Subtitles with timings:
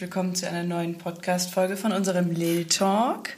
[0.00, 3.30] willkommen zu einer neuen Podcast-Folge von unserem Lil Talk.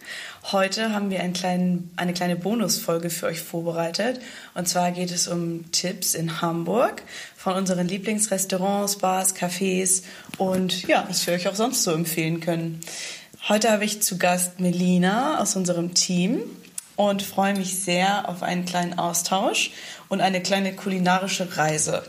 [0.53, 4.21] Heute haben wir einen kleinen, eine kleine Bonusfolge für euch vorbereitet.
[4.55, 7.03] Und zwar geht es um Tipps in Hamburg
[7.37, 10.05] von unseren Lieblingsrestaurants, Bars, Cafés
[10.39, 12.81] und ja, was wir euch auch sonst so empfehlen können.
[13.49, 16.43] Heute habe ich zu Gast Melina aus unserem Team
[16.95, 19.73] und freue mich sehr auf einen kleinen Austausch
[20.09, 22.05] und eine kleine kulinarische Reise.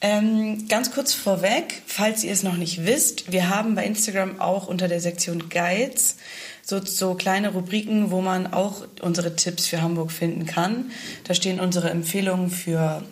[0.00, 4.68] Ähm, ganz kurz vorweg, falls ihr es noch nicht wisst, wir haben bei Instagram auch
[4.68, 6.16] unter der Sektion Guides
[6.62, 10.90] so, so kleine Rubriken, wo man auch unsere Tipps für Hamburg finden kann.
[11.24, 13.02] Da stehen unsere Empfehlungen für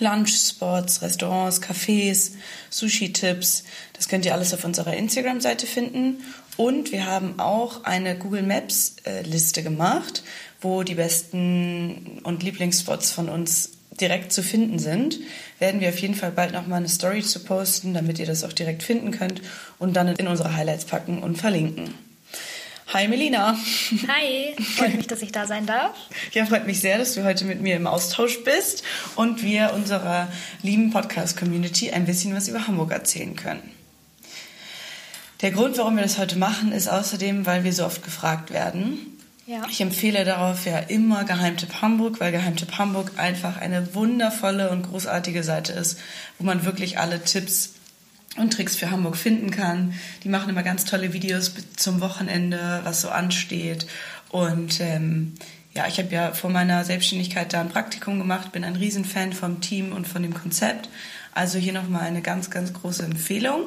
[0.00, 2.32] Lunchspots, Restaurants, Cafés,
[2.70, 3.64] Sushi-Tipps.
[3.92, 6.24] Das könnt ihr alles auf unserer Instagram-Seite finden.
[6.56, 10.24] Und wir haben auch eine Google Maps-Liste gemacht,
[10.60, 15.18] wo die besten und Lieblingsspots von uns direkt zu finden sind,
[15.58, 18.52] werden wir auf jeden Fall bald nochmal eine Story zu posten, damit ihr das auch
[18.52, 19.42] direkt finden könnt
[19.78, 21.94] und dann in unsere Highlights packen und verlinken.
[22.92, 23.56] Hi Melina.
[24.08, 25.96] Hi, freut mich, dass ich da sein darf.
[26.32, 28.82] Ja, freut mich sehr, dass du heute mit mir im Austausch bist
[29.14, 30.26] und wir unserer
[30.62, 33.62] lieben Podcast-Community ein bisschen was über Hamburg erzählen können.
[35.42, 39.19] Der Grund, warum wir das heute machen, ist außerdem, weil wir so oft gefragt werden,
[39.50, 39.62] ja.
[39.68, 45.42] Ich empfehle darauf ja immer Geheimtipp Hamburg, weil Geheimtipp Hamburg einfach eine wundervolle und großartige
[45.42, 45.98] Seite ist,
[46.38, 47.74] wo man wirklich alle Tipps
[48.36, 49.94] und Tricks für Hamburg finden kann.
[50.22, 53.88] Die machen immer ganz tolle Videos zum Wochenende, was so ansteht.
[54.28, 55.34] Und ähm,
[55.74, 59.60] ja, ich habe ja vor meiner Selbstständigkeit da ein Praktikum gemacht, bin ein Riesenfan vom
[59.60, 60.88] Team und von dem Konzept.
[61.34, 63.64] Also hier nochmal eine ganz, ganz große Empfehlung.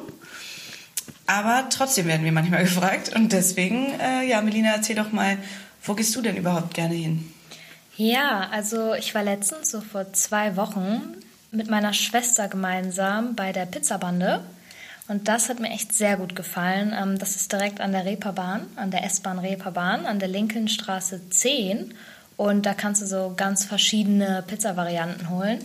[1.26, 5.36] Aber trotzdem werden wir manchmal gefragt und deswegen, äh, ja, Melina, erzähl doch mal,
[5.84, 7.32] wo gehst du denn überhaupt gerne hin?
[7.96, 11.14] Ja, also ich war letztens, so vor zwei Wochen,
[11.52, 14.42] mit meiner Schwester gemeinsam bei der Pizzabande.
[15.06, 16.94] Und das hat mir echt sehr gut gefallen.
[16.98, 21.94] Ähm, das ist direkt an der Reeperbahn, an der S-Bahn Reeperbahn, an der Lincolnstraße 10.
[22.36, 25.60] Und da kannst du so ganz verschiedene Pizza-Varianten holen.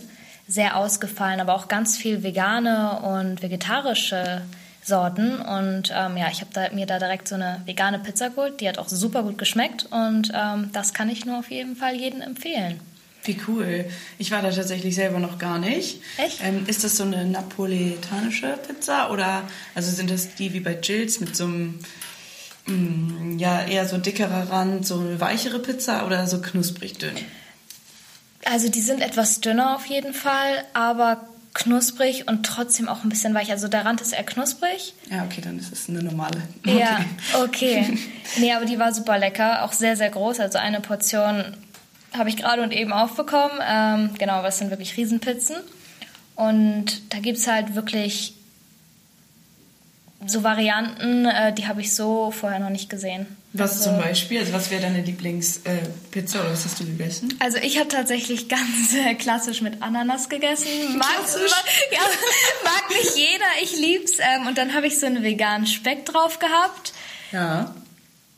[0.46, 4.42] Sehr ausgefallen, aber auch ganz viel vegane und vegetarische
[4.82, 5.40] Sorten.
[5.40, 8.60] Und ähm, ja, ich habe da, mir da direkt so eine vegane Pizza geholt.
[8.60, 11.94] Die hat auch super gut geschmeckt und ähm, das kann ich nur auf jeden Fall
[11.94, 12.80] jedem empfehlen.
[13.24, 13.84] Wie cool.
[14.18, 16.00] Ich war da tatsächlich selber noch gar nicht.
[16.16, 16.40] Echt?
[16.42, 19.42] Ähm, ist das so eine napoletanische Pizza oder
[19.74, 21.78] also sind das die wie bei Jills mit so einem
[22.66, 27.16] mh, mm, ja eher so dickerer Rand, so eine weichere Pizza oder so knusprig dünn?
[28.46, 33.34] Also die sind etwas dünner auf jeden Fall, aber knusprig und trotzdem auch ein bisschen
[33.34, 33.50] weich.
[33.50, 34.94] Also der Rand ist eher knusprig.
[35.10, 36.42] Ja, okay, dann ist es eine normale.
[36.64, 36.78] Okay.
[36.78, 37.04] Ja,
[37.42, 37.98] okay.
[38.38, 40.40] nee, aber die war super lecker, auch sehr, sehr groß.
[40.40, 41.56] Also eine Portion
[42.16, 43.58] habe ich gerade und eben aufbekommen.
[43.66, 45.56] Ähm, genau, aber es sind wirklich Riesenpizzen.
[46.36, 48.34] Und da gibt es halt wirklich
[50.26, 53.26] so Varianten, äh, die habe ich so vorher noch nicht gesehen.
[53.52, 54.38] Was also, zum Beispiel?
[54.38, 57.34] Also was wäre deine Lieblingspizza äh, oder was hast du gegessen?
[57.40, 60.68] Also ich habe tatsächlich ganz äh, klassisch mit Ananas gegessen.
[60.96, 61.50] Mag, klassisch?
[61.50, 61.98] Mag, ja,
[62.64, 64.12] mag nicht jeder, ich lieb's.
[64.18, 66.92] Ähm, und dann habe ich so einen veganen Speck drauf gehabt.
[67.32, 67.74] Ja.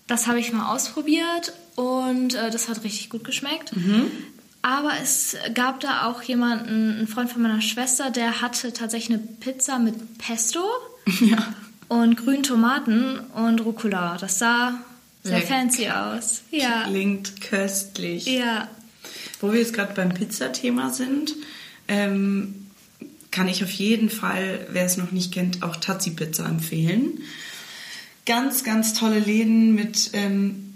[0.07, 3.77] Das habe ich mal ausprobiert und äh, das hat richtig gut geschmeckt.
[3.77, 4.11] Mhm.
[4.63, 9.27] Aber es gab da auch jemanden, einen Freund von meiner Schwester, der hatte tatsächlich eine
[9.41, 10.65] Pizza mit Pesto.
[11.21, 11.53] Ja
[11.93, 14.17] und grünen Tomaten und Rucola.
[14.19, 14.81] Das sah
[15.23, 16.43] sehr fancy aus.
[16.51, 16.85] Ja.
[16.87, 18.27] Klingt köstlich.
[18.27, 18.69] Ja.
[19.41, 21.35] Wo wir jetzt gerade beim Pizzathema sind,
[21.89, 22.67] ähm,
[23.31, 27.21] kann ich auf jeden Fall, wer es noch nicht kennt, auch Tazi Pizza empfehlen.
[28.27, 30.75] Ganz, ganz tolle Läden mit ähm,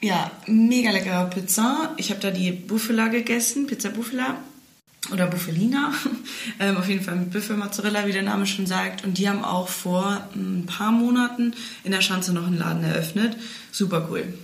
[0.00, 1.94] ja, mega leckerer Pizza.
[1.98, 4.38] Ich habe da die Buffala gegessen, Pizza Buffala
[5.12, 5.92] oder Buffelina,
[6.60, 9.04] ähm, auf jeden Fall mit Büffelmozzarella, wie der Name schon sagt.
[9.04, 13.36] Und die haben auch vor ein paar Monaten in der Schanze noch einen Laden eröffnet.
[13.72, 14.34] Super cool.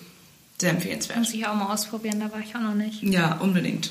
[0.59, 1.19] Sehr empfehlenswert.
[1.19, 3.03] Muss ich auch mal ausprobieren, da war ich auch noch nicht.
[3.03, 3.91] Ja, unbedingt.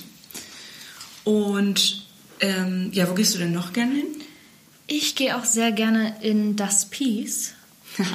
[1.24, 2.08] Und
[2.40, 4.08] ähm, ja, wo gehst du denn noch gerne hin?
[4.88, 7.54] Ich gehe auch sehr gerne in das Peace.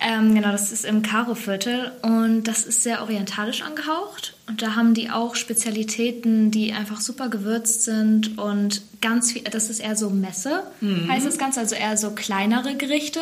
[0.00, 4.34] Ähm, genau, das ist im Karo-Viertel und das ist sehr orientalisch angehaucht.
[4.48, 9.68] Und da haben die auch Spezialitäten, die einfach super gewürzt sind und ganz viel, das
[9.68, 11.08] ist eher so Messe, mhm.
[11.10, 13.20] heißt das Ganze, also eher so kleinere Gerichte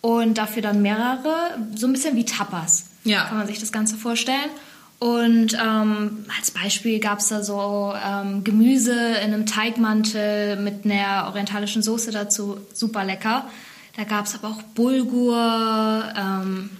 [0.00, 2.86] und dafür dann mehrere, so ein bisschen wie Tapas.
[3.04, 3.24] Ja.
[3.24, 4.50] Kann man sich das Ganze vorstellen.
[4.98, 11.26] Und ähm, als Beispiel gab es da so ähm, Gemüse in einem Teigmantel mit einer
[11.28, 13.48] orientalischen Soße dazu, super lecker.
[13.96, 16.70] Da gab es aber auch Bulgur, ähm,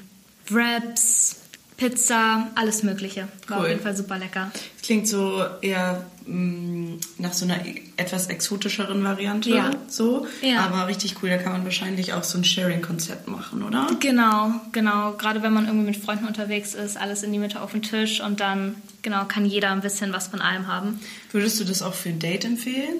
[0.48, 1.36] Wraps,
[1.76, 3.28] Pizza, alles Mögliche.
[3.48, 3.64] War Cool.
[3.64, 4.50] auf jeden Fall super lecker.
[4.52, 9.50] Das klingt so eher mh, nach so einer e- etwas exotischeren Variante.
[9.50, 9.70] Ja.
[9.88, 10.26] So.
[10.42, 10.60] Ja.
[10.60, 13.86] Aber richtig cool, da kann man wahrscheinlich auch so ein Sharing-Konzept machen, oder?
[14.00, 15.12] Genau, genau.
[15.12, 18.20] Gerade wenn man irgendwie mit Freunden unterwegs ist, alles in die Mitte auf den Tisch
[18.20, 21.00] und dann, genau, kann jeder ein bisschen was von allem haben.
[21.32, 22.96] Würdest du das auch für ein Date empfehlen?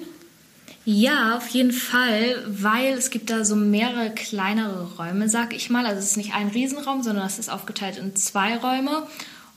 [0.85, 5.85] Ja, auf jeden Fall, weil es gibt da so mehrere kleinere Räume, sag ich mal.
[5.85, 9.03] Also es ist nicht ein Riesenraum, sondern es ist aufgeteilt in zwei Räume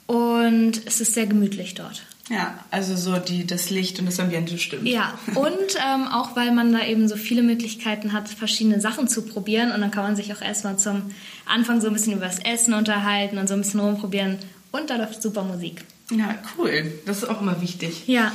[0.06, 2.02] und es ist sehr gemütlich dort.
[2.30, 4.86] Ja, also so die, das Licht und das Ambiente stimmt.
[4.86, 9.22] Ja, und ähm, auch weil man da eben so viele Möglichkeiten hat, verschiedene Sachen zu
[9.22, 11.02] probieren und dann kann man sich auch erstmal zum
[11.44, 14.38] Anfang so ein bisschen über das Essen unterhalten und so ein bisschen rumprobieren
[14.72, 15.84] und da läuft super Musik.
[16.10, 16.92] Ja, cool.
[17.04, 18.04] Das ist auch immer wichtig.
[18.06, 18.32] Ja,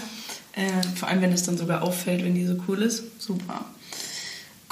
[0.54, 3.04] Äh, vor allem, wenn es dann sogar auffällt, wenn die so cool ist.
[3.20, 3.66] Super.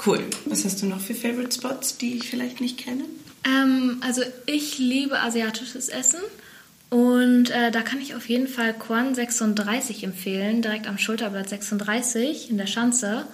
[0.04, 0.24] Cool.
[0.46, 3.04] Was hast du noch für Favorite Spots, die ich vielleicht nicht kenne?
[3.44, 6.20] ähm, also ich liebe asiatisches Essen
[6.90, 12.50] und äh, da kann ich auf jeden Fall Quan 36 empfehlen, direkt am Schulterblatt 36
[12.50, 13.26] in der Schanze.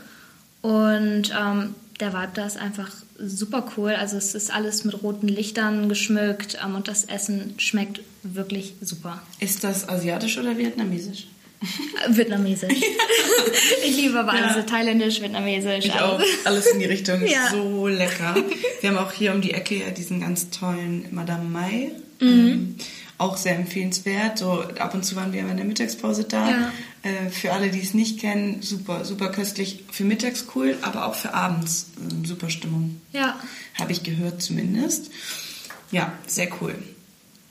[0.60, 3.92] Und ähm, der Vibe da ist einfach super cool.
[3.92, 9.22] Also es ist alles mit roten Lichtern geschmückt ähm, und das Essen schmeckt wirklich super.
[9.38, 11.28] Ist das asiatisch oder vietnamesisch?
[12.08, 12.72] Vietnamesisch.
[13.84, 14.56] ich liebe aber alles.
[14.56, 14.62] Ja.
[14.62, 15.86] Thailändisch, Vietnamesisch.
[15.86, 16.18] Ich auch.
[16.18, 16.26] alles.
[16.44, 17.22] Alles in die Richtung.
[17.34, 17.50] Ja.
[17.50, 18.36] So lecker.
[18.80, 21.90] Wir haben auch hier um die Ecke ja diesen ganz tollen Madame Mai.
[22.20, 22.76] Ähm,
[23.18, 24.38] auch sehr empfehlenswert.
[24.38, 26.50] So ab und zu waren wir in der Mittagspause da.
[26.50, 26.72] Ja.
[27.02, 29.84] Äh, für alle, die es nicht kennen, super, super köstlich.
[29.90, 33.00] Für mittags cool, aber auch für abends äh, super Stimmung.
[33.12, 33.38] Ja,
[33.78, 35.10] Habe ich gehört zumindest.
[35.90, 36.74] Ja, sehr cool.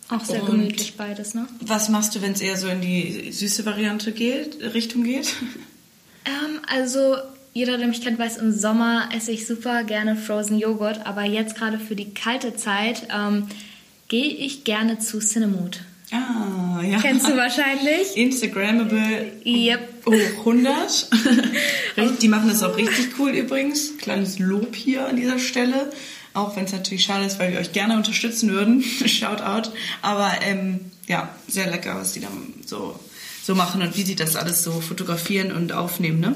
[0.10, 1.48] Auch sehr Und- gemütlich beides, ne?
[1.62, 5.34] Was machst du, wenn es eher so in die süße Variante geht, Richtung geht?
[6.26, 7.16] Ähm, also
[7.54, 11.56] jeder, der mich kennt, weiß, im Sommer esse ich super gerne Frozen Joghurt, aber jetzt
[11.56, 13.48] gerade für die kalte Zeit ähm,
[14.08, 15.82] gehe ich gerne zu Cinemood.
[16.12, 17.00] Ah, ja.
[17.02, 18.16] Kennst du wahrscheinlich?
[18.16, 20.06] Instagrammable Yep.
[20.06, 21.08] hoch 100.
[21.98, 23.98] Richtig- Die machen das auch richtig cool übrigens.
[23.98, 25.92] Kleines Lob hier an dieser Stelle.
[26.34, 28.82] Auch wenn es natürlich schade ist, weil wir euch gerne unterstützen würden.
[29.06, 29.70] Shoutout.
[30.02, 32.30] Aber ähm, ja, sehr lecker, was die da
[32.66, 33.00] so,
[33.44, 36.36] so machen und wie sie das alles so fotografieren und aufnehmen, ne?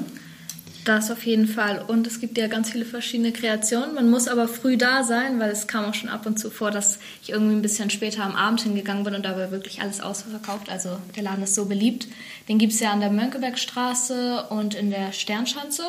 [0.88, 1.84] Das auf jeden Fall.
[1.86, 3.94] Und es gibt ja ganz viele verschiedene Kreationen.
[3.94, 6.70] Man muss aber früh da sein, weil es kam auch schon ab und zu vor,
[6.70, 10.00] dass ich irgendwie ein bisschen später am Abend hingegangen bin und da war wirklich alles
[10.00, 10.70] ausverkauft.
[10.70, 12.08] Also der Laden ist so beliebt.
[12.48, 15.82] Den gibt es ja an der Mönckebergstraße und in der Sternschanze.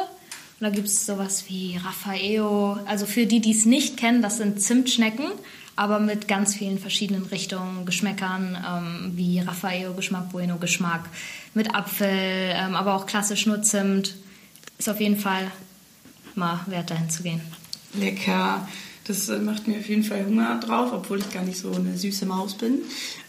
[0.60, 2.78] Und da gibt es sowas wie Raffaello.
[2.86, 5.28] Also für die, die es nicht kennen, das sind Zimtschnecken,
[5.78, 11.06] aber mit ganz vielen verschiedenen Richtungen, Geschmäckern, ähm, wie Raffaello-Geschmack, Bueno-Geschmack,
[11.54, 14.16] mit Apfel, ähm, aber auch klassisch nur Zimt.
[14.78, 15.50] Ist auf jeden Fall
[16.36, 17.42] mal wert, dahin zu gehen.
[17.94, 18.68] Lecker.
[19.06, 21.98] Das äh, macht mir auf jeden Fall Hunger drauf, obwohl ich gar nicht so eine
[21.98, 22.80] süße Maus bin.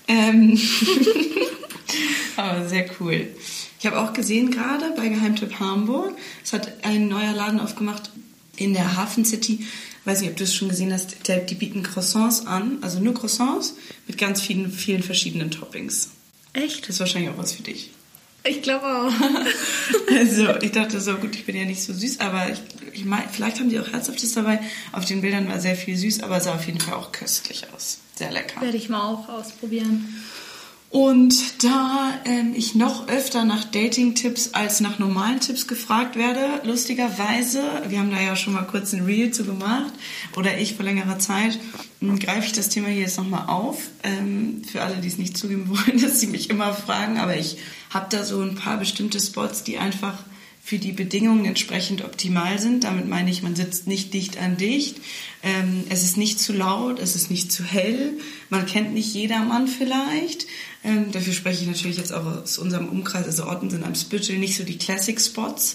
[0.09, 0.61] Ähm
[2.37, 3.29] Aber sehr cool.
[3.81, 8.11] Ich habe auch gesehen gerade bei Geheimtipp Hamburg, es hat ein neuer Laden aufgemacht
[8.57, 9.67] in der Hafen City.
[10.05, 11.17] Weiß nicht, ob du es schon gesehen hast.
[11.29, 13.75] Die bieten Croissants an, also nur Croissants
[14.07, 16.11] mit ganz vielen, vielen verschiedenen Toppings.
[16.53, 16.83] Echt?
[16.83, 17.91] Das ist wahrscheinlich auch was für dich.
[18.45, 19.13] Ich glaube auch.
[20.09, 22.59] Also, ich dachte so, gut, ich bin ja nicht so süß, aber ich,
[22.93, 24.61] ich mein, vielleicht haben die auch Herzhaftes dabei.
[24.93, 27.99] Auf den Bildern war sehr viel süß, aber sah auf jeden Fall auch köstlich aus.
[28.17, 28.61] Sehr lecker.
[28.61, 30.23] Werde ich mal auch ausprobieren.
[30.91, 37.63] Und da ähm, ich noch öfter nach Dating-Tipps als nach normalen Tipps gefragt werde, lustigerweise,
[37.87, 39.93] wir haben da ja schon mal kurz ein Reel zu gemacht,
[40.37, 41.61] oder ich vor längerer Zeit,
[42.01, 43.79] m, greife ich das Thema hier jetzt nochmal auf.
[44.03, 47.59] Ähm, für alle, die es nicht zugeben wollen, dass sie mich immer fragen, aber ich
[47.91, 50.19] habe da so ein paar bestimmte Spots, die einfach
[50.71, 52.85] für die Bedingungen entsprechend optimal sind.
[52.85, 54.99] Damit meine ich, man sitzt nicht dicht an dicht.
[55.43, 58.13] Ähm, es ist nicht zu laut, es ist nicht zu hell.
[58.51, 60.47] Man kennt nicht jedermann vielleicht.
[60.85, 63.27] Ähm, dafür spreche ich natürlich jetzt auch aus unserem Umkreis.
[63.27, 65.75] Also Orten sind am Spüttel nicht so die Classic Spots,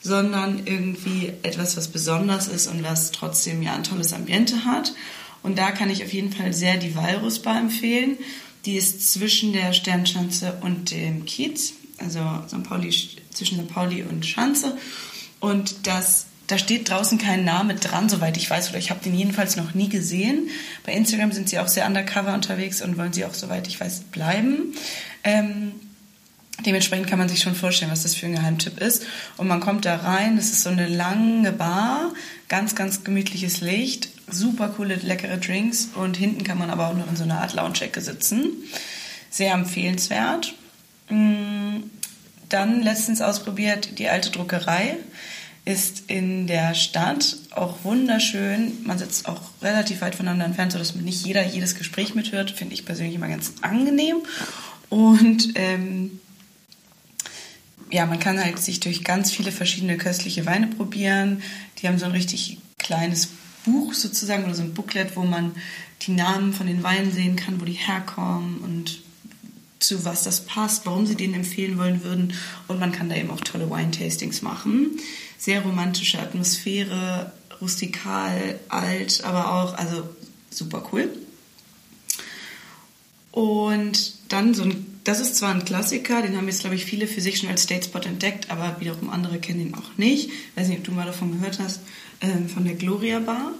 [0.00, 4.94] sondern irgendwie etwas, was besonders ist und was trotzdem ja ein tolles Ambiente hat.
[5.42, 8.16] Und da kann ich auf jeden Fall sehr die Walrusbar empfehlen.
[8.64, 12.62] Die ist zwischen der Sternschanze und dem Kiez, also St.
[12.64, 12.92] Pauli,
[13.32, 13.72] zwischen St.
[13.72, 14.76] Pauli und Schanze.
[15.40, 19.14] Und das, da steht draußen kein Name dran, soweit ich weiß, oder ich habe den
[19.14, 20.48] jedenfalls noch nie gesehen.
[20.84, 24.00] Bei Instagram sind sie auch sehr undercover unterwegs und wollen sie auch, soweit ich weiß,
[24.12, 24.74] bleiben.
[25.24, 25.72] Ähm,
[26.64, 29.04] Dementsprechend kann man sich schon vorstellen, was das für ein Geheimtipp ist.
[29.36, 32.14] Und man kommt da rein, das ist so eine lange Bar,
[32.48, 37.08] ganz, ganz gemütliches Licht, super coole, leckere Drinks und hinten kann man aber auch noch
[37.08, 38.48] in so einer Art Lounge-Ecke sitzen.
[39.28, 40.54] Sehr empfehlenswert.
[41.08, 41.82] Mm,
[42.48, 44.96] Dann letztens ausprobiert die alte Druckerei.
[45.64, 48.84] ist in der Stadt auch wunderschön.
[48.84, 52.52] Man sitzt auch relativ weit voneinander entfernt, sodass nicht jeder jedes Gespräch mithört.
[52.52, 54.18] Finde ich persönlich immer ganz angenehm.
[54.90, 56.20] Und ähm,
[57.90, 61.42] ja, man kann halt sich durch ganz viele verschiedene köstliche Weine probieren.
[61.78, 63.30] Die haben so ein richtig kleines
[63.64, 65.56] Buch sozusagen oder so ein Booklet, wo man
[66.02, 69.00] die Namen von den Weinen sehen kann, wo die herkommen und
[69.78, 72.32] zu was das passt, warum sie den empfehlen wollen würden.
[72.68, 74.98] Und man kann da eben auch tolle Wine-Tastings machen.
[75.38, 80.08] Sehr romantische Atmosphäre, rustikal, alt, aber auch, also
[80.50, 81.08] super cool.
[83.32, 87.06] Und dann so ein, das ist zwar ein Klassiker, den haben jetzt, glaube ich, viele
[87.06, 90.30] für sich schon als Datespot entdeckt, aber wiederum andere kennen ihn auch nicht.
[90.30, 91.80] Ich weiß nicht, ob du mal davon gehört hast,
[92.22, 93.52] ähm, von der Gloria Bar.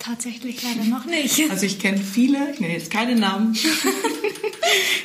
[0.00, 1.48] Tatsächlich leider noch nicht.
[1.48, 3.56] Also ich kenne viele, ich nenne jetzt keine Namen,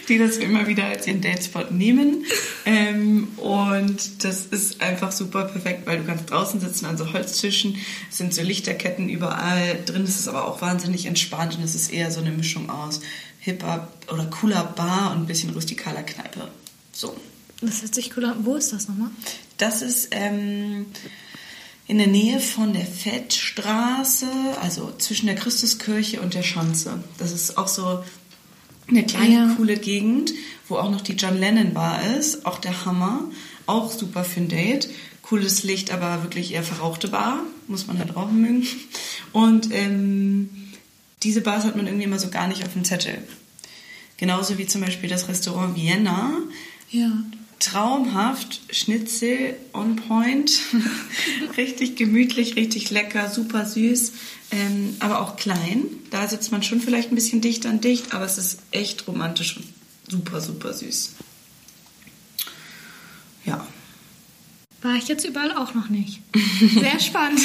[0.08, 2.26] die das immer wieder als ihren Datespot nehmen.
[2.66, 7.78] Ähm, und das ist einfach super perfekt, weil du kannst draußen sitzen an so Holztischen,
[8.10, 11.92] es sind so Lichterketten überall, drin ist es aber auch wahnsinnig entspannt und es ist
[11.92, 13.02] eher so eine Mischung aus
[13.40, 16.50] hipper oder cooler Bar und ein bisschen rustikaler Kneipe.
[16.92, 17.16] So.
[17.62, 18.46] Das hört sich cool an.
[18.46, 19.10] Wo ist das nochmal?
[19.58, 20.86] Das ist ähm,
[21.88, 24.28] in der Nähe von der Fettstraße,
[24.62, 27.02] also zwischen der Christuskirche und der Schanze.
[27.18, 28.04] Das ist auch so
[28.90, 29.54] eine kleine, ja.
[29.56, 30.34] coole Gegend,
[30.68, 32.46] wo auch noch die John Lennon Bar ist.
[32.46, 33.26] Auch der Hammer.
[33.66, 34.90] Auch super für ein Date.
[35.22, 37.42] Cooles Licht, aber wirklich eher verrauchte Bar.
[37.68, 38.68] Muss man halt rauchen mögen.
[39.34, 40.50] Und ähm,
[41.24, 43.18] diese Bars hat man irgendwie immer so gar nicht auf dem Zettel.
[44.18, 46.32] Genauso wie zum Beispiel das Restaurant Vienna.
[46.90, 47.12] Ja
[47.60, 48.62] traumhaft.
[48.70, 50.52] Schnitzel on point.
[51.58, 54.14] richtig gemütlich, richtig lecker, super süß,
[54.52, 55.86] ähm, aber auch klein.
[56.10, 59.58] Da sitzt man schon vielleicht ein bisschen dicht an dicht, aber es ist echt romantisch
[59.58, 59.66] und
[60.08, 61.14] super, super süß.
[63.46, 63.66] Ja.
[64.84, 66.22] War ich jetzt überall auch noch nicht.
[66.80, 67.40] Sehr spannend.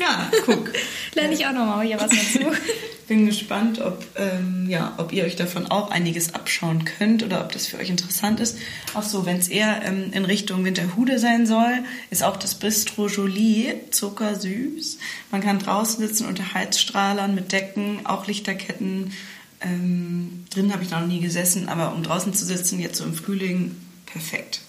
[0.00, 0.72] ja, guck.
[1.14, 2.50] Lerne ich auch noch mal hier was dazu.
[3.08, 7.52] Bin gespannt, ob, ähm, ja, ob ihr euch davon auch einiges abschauen könnt oder ob
[7.52, 8.58] das für euch interessant ist.
[8.94, 13.06] Auch so, wenn es eher ähm, in Richtung Winterhude sein soll, ist auch das Bistro
[13.06, 14.98] Jolie zuckersüß.
[15.30, 19.12] Man kann draußen sitzen unter Heizstrahlern mit Decken, auch Lichterketten.
[19.60, 23.14] Ähm, drin habe ich noch nie gesessen, aber um draußen zu sitzen, jetzt so im
[23.14, 24.62] Frühling, perfekt.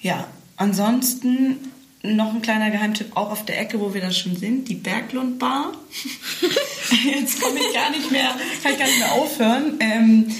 [0.00, 0.26] Ja,
[0.56, 1.58] ansonsten
[2.02, 5.38] noch ein kleiner Geheimtipp, auch auf der Ecke, wo wir da schon sind, die Berglund
[5.38, 5.72] Bar.
[7.04, 9.74] Jetzt komme ich gar nicht mehr, kann ich gar nicht mehr aufhören.
[9.80, 10.34] Ähm,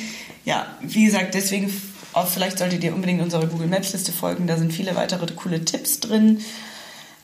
[0.44, 1.70] ja, wie gesagt, deswegen,
[2.14, 5.64] auch vielleicht solltet ihr unbedingt unserer Google Maps Liste folgen, da sind viele weitere coole
[5.64, 6.42] Tipps drin.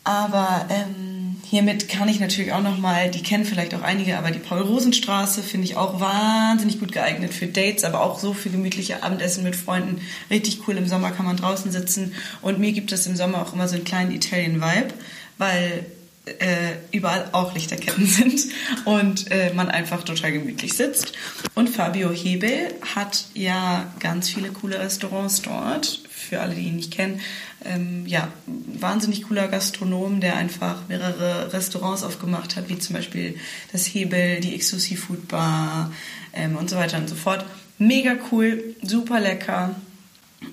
[0.05, 1.16] Aber ähm,
[1.49, 5.67] hiermit kann ich natürlich auch nochmal, die kennen vielleicht auch einige, aber die Paul-Rosen-Straße finde
[5.67, 10.01] ich auch wahnsinnig gut geeignet für Dates, aber auch so für gemütliche Abendessen mit Freunden.
[10.31, 12.15] Richtig cool, im Sommer kann man draußen sitzen.
[12.43, 14.95] Und mir gibt es im Sommer auch immer so einen kleinen Italian-Vibe,
[15.39, 15.87] weil
[16.27, 18.47] äh, überall auch Lichterketten sind
[18.85, 21.13] und äh, man einfach total gemütlich sitzt.
[21.55, 26.01] Und Fabio Hebel hat ja ganz viele coole Restaurants dort.
[26.29, 27.21] Für alle, die ihn nicht kennen,
[27.65, 33.37] ähm, ja, wahnsinnig cooler Gastronom, der einfach mehrere Restaurants aufgemacht hat, wie zum Beispiel
[33.73, 35.93] das Hebel, die Exo Seafood Bar
[36.33, 37.45] ähm, und so weiter und so fort.
[37.79, 39.75] Mega cool, super lecker,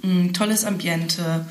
[0.01, 1.45] mh, mm, tolles Ambiente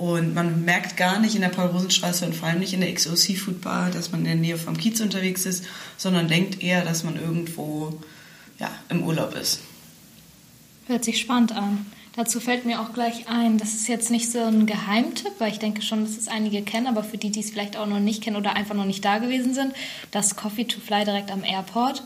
[0.00, 3.14] und man merkt gar nicht in der Paul-Rosenstraße und vor allem nicht in der XO
[3.14, 5.66] Seafood Bar, dass man in der Nähe vom Kiez unterwegs ist,
[5.98, 8.00] sondern denkt eher, dass man irgendwo
[8.58, 9.60] ja, im Urlaub ist.
[10.86, 11.84] Hört sich spannend an.
[12.16, 15.60] Dazu fällt mir auch gleich ein, das ist jetzt nicht so ein Geheimtipp, weil ich
[15.60, 18.22] denke schon, dass es einige kennen, aber für die, die es vielleicht auch noch nicht
[18.22, 19.72] kennen oder einfach noch nicht da gewesen sind,
[20.10, 22.02] das Coffee to Fly direkt am Airport.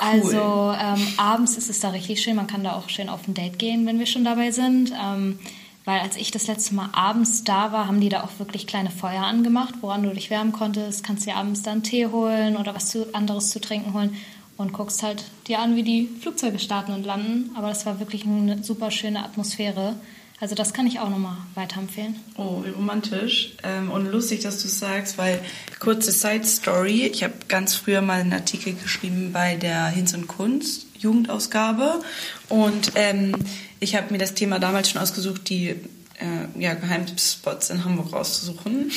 [0.00, 0.08] Cool.
[0.08, 3.34] Also ähm, abends ist es da richtig schön, man kann da auch schön auf ein
[3.34, 4.92] Date gehen, wenn wir schon dabei sind.
[4.92, 5.38] Ähm,
[5.84, 8.90] weil als ich das letzte Mal abends da war, haben die da auch wirklich kleine
[8.90, 11.02] Feuer angemacht, woran du dich wärmen konntest.
[11.02, 14.14] Kannst dir abends dann Tee holen oder was zu, anderes zu trinken holen
[14.58, 17.50] und guckst halt dir an, wie die Flugzeuge starten und landen.
[17.56, 19.94] Aber das war wirklich eine super schöne Atmosphäre.
[20.40, 22.16] Also das kann ich auch nochmal weiterempfehlen.
[22.36, 23.54] Oh, wie romantisch.
[23.62, 25.40] Ähm, und lustig, dass du sagst, weil
[25.80, 27.06] kurze Side Story.
[27.06, 32.02] Ich habe ganz früher mal einen Artikel geschrieben bei der Hinz und Kunst Jugendausgabe.
[32.48, 33.34] Und ähm,
[33.80, 38.90] ich habe mir das Thema damals schon ausgesucht, die äh, ja, Geheimspots in Hamburg rauszusuchen.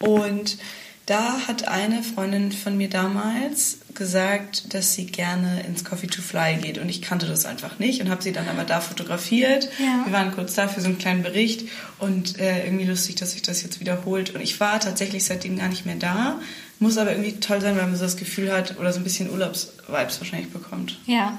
[0.00, 0.58] Und
[1.06, 6.56] da hat eine Freundin von mir damals gesagt, dass sie gerne ins Coffee to Fly
[6.56, 9.68] geht und ich kannte das einfach nicht und habe sie dann aber da fotografiert.
[9.78, 10.04] Ja.
[10.06, 11.68] Wir waren kurz da für so einen kleinen Bericht
[11.98, 15.68] und äh, irgendwie lustig, dass sich das jetzt wiederholt und ich war tatsächlich seitdem gar
[15.68, 16.40] nicht mehr da.
[16.78, 19.30] Muss aber irgendwie toll sein, weil man so das Gefühl hat oder so ein bisschen
[19.30, 20.98] Urlaubsvibes wahrscheinlich bekommt.
[21.06, 21.38] Ja,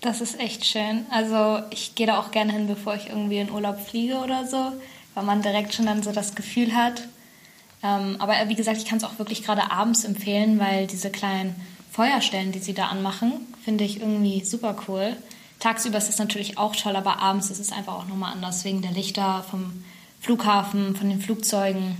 [0.00, 1.04] das ist echt schön.
[1.10, 4.72] Also ich gehe da auch gerne hin, bevor ich irgendwie in Urlaub fliege oder so.
[5.14, 7.08] weil man direkt schon dann so das Gefühl hat.
[7.82, 11.54] Ähm, aber wie gesagt, ich kann es auch wirklich gerade abends empfehlen, weil diese kleinen
[11.90, 13.32] Feuerstellen, die sie da anmachen,
[13.64, 15.16] finde ich irgendwie super cool.
[15.58, 18.82] Tagsüber ist es natürlich auch toll, aber abends ist es einfach auch nochmal anders, wegen
[18.82, 19.84] der Lichter vom
[20.20, 21.96] Flughafen, von den Flugzeugen.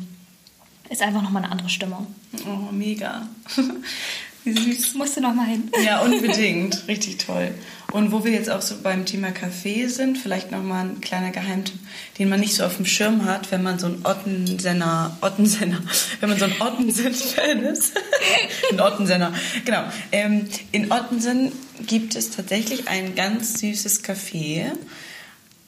[0.89, 2.07] Ist einfach nochmal eine andere Stimmung.
[2.47, 3.29] Oh, mega.
[4.45, 4.95] Wie süß.
[4.95, 5.71] Musst du nochmal hin.
[5.85, 6.89] Ja, unbedingt.
[6.89, 7.55] Richtig toll.
[7.93, 11.79] Und wo wir jetzt auch so beim Thema Kaffee sind, vielleicht nochmal ein kleiner Geheimtipp,
[12.19, 15.83] den man nicht so auf dem Schirm hat, wenn man so ein Ottensenner, Ottensenner,
[16.21, 17.93] wenn man so ein Ottensen-Fan ist.
[18.73, 19.33] ein Ottensenner,
[19.65, 19.85] genau.
[20.13, 21.53] Ähm, in Ottensen
[21.87, 24.73] gibt es tatsächlich ein ganz süßes Café,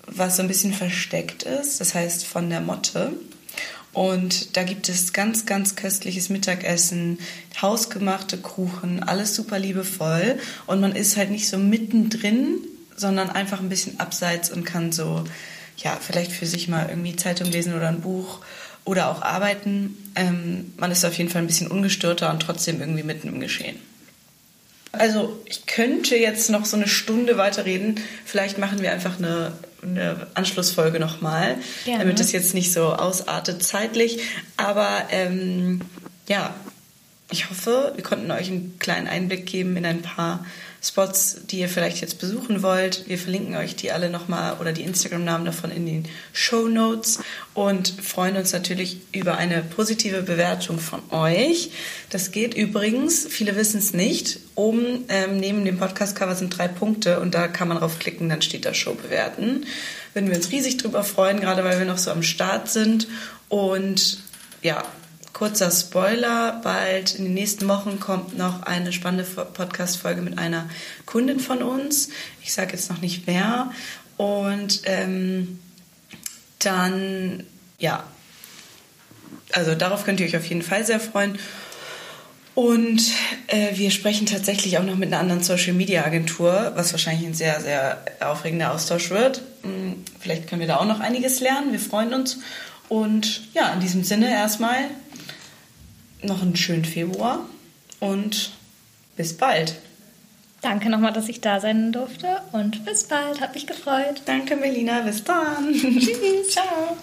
[0.06, 1.80] was so ein bisschen versteckt ist.
[1.80, 3.12] Das heißt von der Motte.
[3.92, 7.18] Und da gibt es ganz, ganz köstliches Mittagessen,
[7.60, 10.38] hausgemachte Kuchen, alles super liebevoll.
[10.66, 12.58] Und man ist halt nicht so mittendrin,
[12.96, 15.24] sondern einfach ein bisschen abseits und kann so,
[15.76, 18.40] ja, vielleicht für sich mal irgendwie Zeitung lesen oder ein Buch
[18.84, 19.96] oder auch arbeiten.
[20.14, 23.76] Ähm, man ist auf jeden Fall ein bisschen ungestörter und trotzdem irgendwie mitten im Geschehen.
[24.92, 28.00] Also ich könnte jetzt noch so eine Stunde weiterreden.
[28.24, 31.56] Vielleicht machen wir einfach eine, eine Anschlussfolge nochmal,
[31.86, 34.20] damit das jetzt nicht so ausartet zeitlich.
[34.58, 35.80] Aber ähm,
[36.28, 36.54] ja,
[37.30, 40.44] ich hoffe, wir konnten euch einen kleinen Einblick geben in ein paar
[40.84, 43.08] Spots, die ihr vielleicht jetzt besuchen wollt.
[43.08, 47.20] Wir verlinken euch die alle nochmal oder die Instagram-Namen davon in den Show Notes
[47.54, 51.70] und freuen uns natürlich über eine positive Bewertung von euch.
[52.10, 57.20] Das geht übrigens, viele wissen es nicht, oben ähm, neben dem Podcast-Cover sind drei Punkte
[57.20, 59.66] und da kann man draufklicken, dann steht da Show bewerten.
[60.14, 63.06] Würden wir uns riesig drüber freuen, gerade weil wir noch so am Start sind
[63.48, 64.18] und
[64.62, 64.82] ja,
[65.32, 70.68] Kurzer Spoiler, bald in den nächsten Wochen kommt noch eine spannende Podcast-Folge mit einer
[71.06, 72.10] Kundin von uns.
[72.42, 73.72] Ich sage jetzt noch nicht wer.
[74.18, 75.58] Und ähm,
[76.58, 77.44] dann,
[77.78, 78.04] ja,
[79.52, 81.38] also darauf könnt ihr euch auf jeden Fall sehr freuen.
[82.54, 83.02] Und
[83.46, 87.34] äh, wir sprechen tatsächlich auch noch mit einer anderen Social Media Agentur, was wahrscheinlich ein
[87.34, 89.40] sehr, sehr aufregender Austausch wird.
[89.62, 91.72] Hm, vielleicht können wir da auch noch einiges lernen.
[91.72, 92.38] Wir freuen uns.
[92.90, 94.76] Und ja, in diesem Sinne erstmal
[96.22, 97.40] noch einen schönen Februar
[98.00, 98.52] und
[99.16, 99.74] bis bald.
[100.60, 103.40] Danke nochmal, dass ich da sein durfte und bis bald.
[103.40, 104.22] Hat mich gefreut.
[104.26, 105.00] Danke, Melina.
[105.00, 105.72] Bis dann.
[105.74, 106.50] Tschüss.
[106.50, 106.96] Ciao.